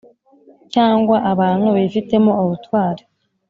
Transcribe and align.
cyangwa 0.73 1.15
abantu 1.31 1.67
bifitemo 1.77 2.31
ubutwari 2.41 3.03